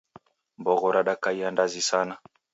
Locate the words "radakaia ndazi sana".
0.91-2.17